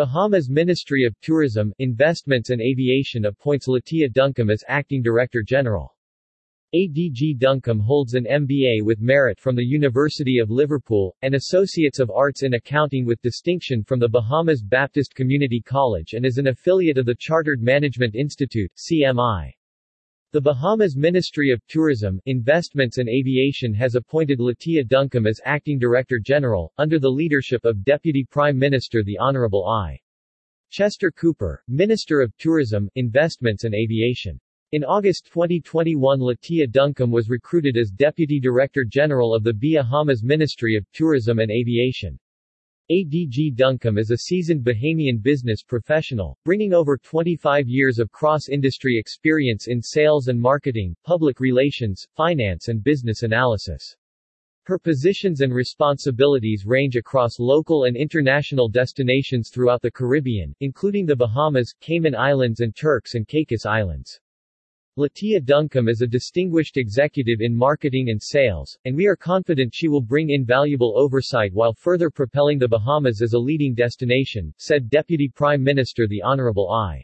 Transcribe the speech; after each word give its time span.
Bahamas 0.00 0.48
Ministry 0.48 1.04
of 1.04 1.14
Tourism, 1.20 1.74
Investments 1.78 2.48
and 2.48 2.62
Aviation 2.62 3.26
appoints 3.26 3.68
Latia 3.68 4.10
Duncombe 4.10 4.48
as 4.48 4.64
Acting 4.66 5.02
Director 5.02 5.42
General. 5.42 5.94
ADG 6.74 7.36
Duncombe 7.36 7.80
holds 7.80 8.14
an 8.14 8.24
MBA 8.24 8.82
with 8.82 8.98
merit 8.98 9.38
from 9.38 9.54
the 9.56 9.62
University 9.62 10.38
of 10.38 10.48
Liverpool, 10.48 11.14
and 11.20 11.34
Associates 11.34 11.98
of 11.98 12.10
Arts 12.10 12.44
in 12.44 12.54
Accounting 12.54 13.04
with 13.04 13.20
distinction 13.20 13.84
from 13.84 14.00
the 14.00 14.08
Bahamas 14.08 14.62
Baptist 14.62 15.14
Community 15.14 15.60
College 15.60 16.14
and 16.14 16.24
is 16.24 16.38
an 16.38 16.46
affiliate 16.46 16.96
of 16.96 17.04
the 17.04 17.16
Chartered 17.18 17.60
Management 17.60 18.14
Institute, 18.14 18.72
CMI. 18.78 19.52
The 20.32 20.40
Bahamas 20.40 20.96
Ministry 20.96 21.50
of 21.50 21.60
Tourism, 21.66 22.20
Investments 22.26 22.98
and 22.98 23.08
Aviation 23.08 23.74
has 23.74 23.96
appointed 23.96 24.38
Latia 24.38 24.86
Duncombe 24.86 25.26
as 25.26 25.40
Acting 25.44 25.76
Director 25.76 26.20
General, 26.20 26.72
under 26.78 27.00
the 27.00 27.10
leadership 27.10 27.64
of 27.64 27.82
Deputy 27.82 28.24
Prime 28.30 28.56
Minister 28.56 29.02
the 29.02 29.18
Honorable 29.18 29.66
I. 29.66 29.98
Chester 30.70 31.10
Cooper, 31.10 31.64
Minister 31.66 32.20
of 32.20 32.32
Tourism, 32.36 32.88
Investments 32.94 33.64
and 33.64 33.74
Aviation. 33.74 34.38
In 34.70 34.84
August 34.84 35.26
2021 35.32 36.20
Latia 36.20 36.70
Duncombe 36.70 37.10
was 37.10 37.28
recruited 37.28 37.76
as 37.76 37.90
Deputy 37.90 38.38
Director 38.38 38.84
General 38.84 39.34
of 39.34 39.42
the 39.42 39.52
Bahamas 39.52 40.22
Ministry 40.22 40.76
of 40.76 40.86
Tourism 40.92 41.40
and 41.40 41.50
Aviation. 41.50 42.16
ADG 42.90 43.54
Duncombe 43.54 43.98
is 43.98 44.10
a 44.10 44.16
seasoned 44.16 44.64
Bahamian 44.64 45.22
business 45.22 45.62
professional, 45.62 46.36
bringing 46.44 46.74
over 46.74 46.98
25 46.98 47.68
years 47.68 48.00
of 48.00 48.10
cross-industry 48.10 48.98
experience 48.98 49.68
in 49.68 49.80
sales 49.80 50.26
and 50.26 50.40
marketing, 50.40 50.96
public 51.04 51.38
relations, 51.38 52.04
finance 52.16 52.66
and 52.66 52.82
business 52.82 53.22
analysis. 53.22 53.94
Her 54.64 54.76
positions 54.76 55.40
and 55.40 55.54
responsibilities 55.54 56.64
range 56.66 56.96
across 56.96 57.38
local 57.38 57.84
and 57.84 57.96
international 57.96 58.68
destinations 58.68 59.50
throughout 59.54 59.82
the 59.82 59.92
Caribbean, 59.92 60.52
including 60.58 61.06
the 61.06 61.14
Bahamas, 61.14 61.72
Cayman 61.80 62.16
Islands 62.16 62.58
and 62.58 62.74
Turks 62.74 63.14
and 63.14 63.24
Caicos 63.24 63.66
Islands. 63.66 64.18
Latia 65.00 65.42
Duncombe 65.42 65.88
is 65.88 66.02
a 66.02 66.06
distinguished 66.06 66.76
executive 66.76 67.40
in 67.40 67.56
marketing 67.56 68.10
and 68.10 68.22
sales, 68.22 68.76
and 68.84 68.94
we 68.94 69.06
are 69.06 69.16
confident 69.16 69.74
she 69.74 69.88
will 69.88 70.02
bring 70.02 70.28
invaluable 70.28 70.92
oversight 70.94 71.54
while 71.54 71.72
further 71.72 72.10
propelling 72.10 72.58
the 72.58 72.68
Bahamas 72.68 73.22
as 73.22 73.32
a 73.32 73.38
leading 73.38 73.74
destination, 73.74 74.52
said 74.58 74.90
Deputy 74.90 75.26
Prime 75.34 75.64
Minister 75.64 76.06
the 76.06 76.20
Honorable 76.20 76.70
I. 76.70 77.02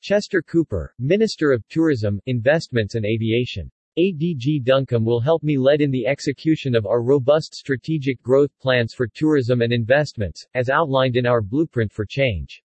Chester 0.00 0.40
Cooper, 0.40 0.94
Minister 1.00 1.50
of 1.50 1.66
Tourism, 1.66 2.20
Investments 2.26 2.94
and 2.94 3.04
Aviation. 3.04 3.72
ADG 3.98 4.62
Duncombe 4.62 5.04
will 5.04 5.18
help 5.18 5.42
me 5.42 5.58
lead 5.58 5.80
in 5.80 5.90
the 5.90 6.06
execution 6.06 6.76
of 6.76 6.86
our 6.86 7.02
robust 7.02 7.56
strategic 7.56 8.22
growth 8.22 8.56
plans 8.60 8.94
for 8.94 9.08
tourism 9.08 9.62
and 9.62 9.72
investments, 9.72 10.46
as 10.54 10.70
outlined 10.70 11.16
in 11.16 11.26
our 11.26 11.42
Blueprint 11.42 11.92
for 11.92 12.06
Change. 12.06 12.62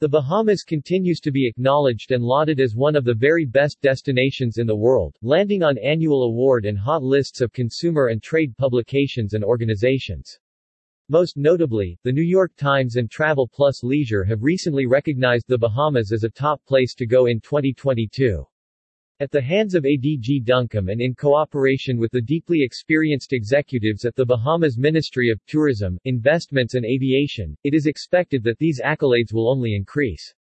The 0.00 0.08
Bahamas 0.08 0.64
continues 0.64 1.20
to 1.20 1.30
be 1.30 1.46
acknowledged 1.46 2.10
and 2.10 2.24
lauded 2.24 2.58
as 2.58 2.74
one 2.74 2.96
of 2.96 3.04
the 3.04 3.12
very 3.12 3.44
best 3.44 3.82
destinations 3.82 4.56
in 4.56 4.66
the 4.66 4.74
world, 4.74 5.14
landing 5.20 5.62
on 5.62 5.76
annual 5.76 6.22
award 6.22 6.64
and 6.64 6.78
hot 6.78 7.02
lists 7.02 7.42
of 7.42 7.52
consumer 7.52 8.06
and 8.06 8.22
trade 8.22 8.56
publications 8.56 9.34
and 9.34 9.44
organizations. 9.44 10.38
Most 11.10 11.36
notably, 11.36 11.98
the 12.02 12.12
New 12.12 12.22
York 12.22 12.56
Times 12.56 12.96
and 12.96 13.10
Travel 13.10 13.46
Plus 13.46 13.84
Leisure 13.84 14.24
have 14.24 14.42
recently 14.42 14.86
recognized 14.86 15.44
the 15.48 15.58
Bahamas 15.58 16.12
as 16.12 16.24
a 16.24 16.30
top 16.30 16.64
place 16.64 16.94
to 16.94 17.04
go 17.04 17.26
in 17.26 17.38
2022. 17.38 18.46
At 19.20 19.30
the 19.30 19.42
hands 19.42 19.74
of 19.74 19.84
ADG 19.84 20.44
Duncombe 20.44 20.88
and 20.88 20.98
in 20.98 21.14
cooperation 21.14 21.98
with 21.98 22.10
the 22.10 22.22
deeply 22.22 22.62
experienced 22.62 23.34
executives 23.34 24.06
at 24.06 24.16
the 24.16 24.24
Bahamas 24.24 24.78
Ministry 24.78 25.28
of 25.28 25.44
Tourism, 25.44 25.98
Investments 26.06 26.72
and 26.72 26.86
Aviation, 26.86 27.54
it 27.62 27.74
is 27.74 27.84
expected 27.84 28.42
that 28.44 28.56
these 28.56 28.80
accolades 28.80 29.34
will 29.34 29.50
only 29.50 29.74
increase. 29.74 30.34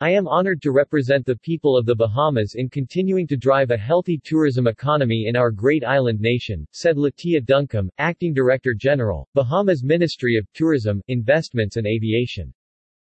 I 0.00 0.10
am 0.10 0.26
honored 0.26 0.60
to 0.62 0.72
represent 0.72 1.24
the 1.24 1.36
people 1.36 1.76
of 1.76 1.86
the 1.86 1.94
Bahamas 1.94 2.56
in 2.56 2.68
continuing 2.68 3.28
to 3.28 3.36
drive 3.36 3.70
a 3.70 3.76
healthy 3.76 4.18
tourism 4.24 4.66
economy 4.66 5.26
in 5.28 5.36
our 5.36 5.52
great 5.52 5.84
island 5.84 6.18
nation, 6.18 6.66
said 6.72 6.96
Latia 6.96 7.40
Duncombe, 7.40 7.92
Acting 7.98 8.34
Director 8.34 8.74
General, 8.74 9.28
Bahamas 9.34 9.84
Ministry 9.84 10.34
of 10.36 10.52
Tourism, 10.52 11.00
Investments 11.06 11.76
and 11.76 11.86
Aviation. 11.86 12.52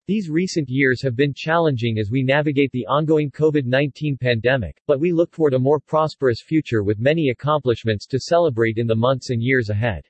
These 0.06 0.30
recent 0.30 0.68
years 0.68 1.02
have 1.02 1.16
been 1.16 1.34
challenging 1.34 1.98
as 1.98 2.12
we 2.12 2.24
navigate 2.24 2.72
the 2.74 2.86
ongoing 2.88 3.32
COVID-19 3.32 4.20
pandemic, 4.20 4.76
but 4.86 5.00
we 5.00 5.14
look 5.14 5.32
toward 5.32 5.54
a 5.54 5.60
more 5.60 5.80
prosperous 5.80 6.42
future 6.42 6.84
with 6.84 7.00
many 7.00 7.30
accomplishments 7.30 8.06
to 8.08 8.20
celebrate 8.20 8.78
in 8.78 8.86
the 8.86 8.98
months 8.98 9.30
and 9.30 9.42
years 9.42 9.70
ahead. 9.70 10.04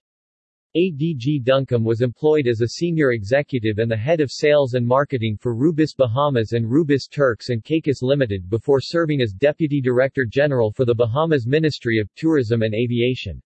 ADG 0.76 1.44
Duncombe 1.44 1.84
was 1.84 2.02
employed 2.02 2.48
as 2.48 2.62
a 2.62 2.70
senior 2.70 3.12
executive 3.12 3.78
and 3.78 3.92
the 3.92 3.96
head 3.96 4.20
of 4.20 4.32
sales 4.32 4.74
and 4.74 4.84
marketing 4.84 5.38
for 5.40 5.54
Rubis 5.54 5.94
Bahamas 5.94 6.54
and 6.54 6.68
Rubis 6.68 7.08
Turks 7.08 7.50
and 7.50 7.64
Caicos 7.64 8.02
Limited 8.02 8.50
before 8.50 8.82
serving 8.82 9.22
as 9.22 9.32
Deputy 9.32 9.80
Director 9.80 10.26
General 10.26 10.72
for 10.72 10.86
the 10.86 10.96
Bahamas 10.96 11.46
Ministry 11.46 12.00
of 12.00 12.10
Tourism 12.16 12.64
and 12.64 12.74
Aviation. 12.74 13.40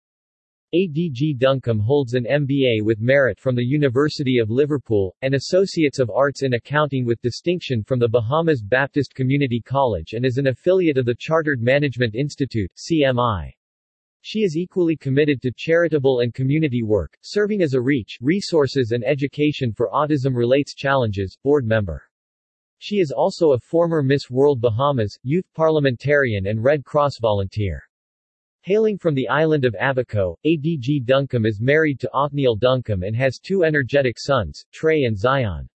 ADG 0.76 1.38
Duncombe 1.38 1.80
holds 1.80 2.14
an 2.14 2.26
MBA 2.26 2.84
with 2.84 3.00
merit 3.00 3.40
from 3.40 3.56
the 3.56 3.64
University 3.64 4.38
of 4.38 4.50
Liverpool, 4.50 5.16
and 5.22 5.34
Associates 5.34 5.98
of 5.98 6.10
Arts 6.10 6.44
in 6.44 6.56
Accounting 6.56 7.06
with 7.06 7.22
distinction 7.22 7.86
from 7.86 8.00
the 8.00 8.10
Bahamas 8.10 8.62
Baptist 8.62 9.16
Community 9.16 9.62
College 9.62 10.12
and 10.12 10.26
is 10.26 10.38
an 10.38 10.48
affiliate 10.48 10.98
of 10.98 11.06
the 11.06 11.16
Chartered 11.18 11.62
Management 11.62 12.16
Institute 12.16 12.70
CMI. 12.76 13.50
She 14.20 14.40
is 14.40 14.58
equally 14.58 14.98
committed 14.98 15.42
to 15.44 15.54
charitable 15.56 16.20
and 16.20 16.34
community 16.34 16.84
work, 16.84 17.18
serving 17.22 17.62
as 17.62 17.74
a 17.74 17.80
REACH 17.80 18.18
Resources 18.20 18.92
and 18.92 19.06
Education 19.06 19.72
for 19.72 19.90
Autism 19.94 20.36
Relates 20.36 20.76
Challenges 20.76 21.38
board 21.42 21.66
member. 21.66 22.04
She 22.80 22.98
is 23.00 23.14
also 23.14 23.54
a 23.54 23.60
former 23.60 24.04
Miss 24.04 24.30
World 24.30 24.60
Bahamas, 24.60 25.18
youth 25.24 25.46
parliamentarian 25.56 26.48
and 26.48 26.62
Red 26.62 26.84
Cross 26.84 27.20
volunteer. 27.22 27.87
Hailing 28.68 28.98
from 28.98 29.16
the 29.16 29.30
island 29.30 29.64
of 29.64 29.78
Abaco, 29.80 30.38
ADG 30.46 31.06
Duncombe 31.06 31.46
is 31.46 31.62
married 31.62 32.02
to 32.02 32.12
Othniel 32.14 32.58
Duncombe 32.58 33.04
and 33.04 33.16
has 33.16 33.40
two 33.40 33.64
energetic 33.64 34.20
sons, 34.20 34.66
Trey 34.74 35.06
and 35.06 35.18
Zion. 35.18 35.70